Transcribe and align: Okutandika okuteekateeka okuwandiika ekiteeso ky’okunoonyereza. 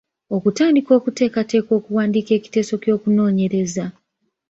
Okutandika 0.35 0.91
okuteekateeka 0.99 1.71
okuwandiika 1.79 2.31
ekiteeso 2.37 2.73
ky’okunoonyereza. 2.81 3.85